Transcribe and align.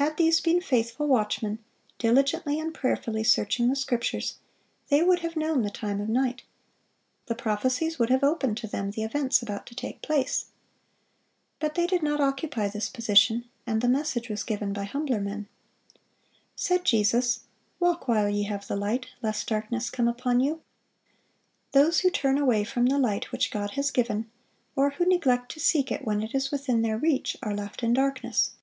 Had 0.00 0.16
these 0.16 0.40
been 0.40 0.60
faithful 0.60 1.06
watchmen, 1.06 1.60
diligently 1.98 2.58
and 2.58 2.74
prayerfully 2.74 3.22
searching 3.22 3.68
the 3.68 3.76
Scriptures, 3.76 4.38
they 4.88 5.00
would 5.00 5.20
have 5.20 5.36
known 5.36 5.62
the 5.62 5.70
time 5.70 6.00
of 6.00 6.08
night; 6.08 6.42
the 7.26 7.36
prophecies 7.36 7.96
would 7.96 8.10
have 8.10 8.24
opened 8.24 8.56
to 8.56 8.66
them 8.66 8.90
the 8.90 9.04
events 9.04 9.42
about 9.42 9.64
to 9.66 9.74
take 9.76 10.02
place. 10.02 10.46
But 11.60 11.76
they 11.76 11.86
did 11.86 12.02
not 12.02 12.20
occupy 12.20 12.66
this 12.66 12.88
position, 12.88 13.44
and 13.64 13.80
the 13.80 13.86
message 13.86 14.28
was 14.28 14.42
given 14.42 14.72
by 14.72 14.86
humbler 14.86 15.20
men. 15.20 15.46
Said 16.56 16.84
Jesus, 16.84 17.44
"Walk 17.78 18.08
while 18.08 18.28
ye 18.28 18.42
have 18.42 18.66
the 18.66 18.74
light, 18.74 19.06
lest 19.22 19.46
darkness 19.46 19.88
come 19.88 20.08
upon 20.08 20.40
you."(508) 20.40 20.60
Those 21.70 22.00
who 22.00 22.10
turn 22.10 22.38
away 22.38 22.64
from 22.64 22.86
the 22.86 22.98
light 22.98 23.30
which 23.30 23.52
God 23.52 23.70
has 23.78 23.92
given, 23.92 24.28
or 24.74 24.90
who 24.90 25.06
neglect 25.06 25.52
to 25.52 25.60
seek 25.60 25.92
it 25.92 26.04
when 26.04 26.24
it 26.24 26.34
is 26.34 26.50
within 26.50 26.82
their 26.82 26.98
reach, 26.98 27.36
are 27.40 27.54
left 27.54 27.84
in 27.84 27.92
darkness. 27.92 28.56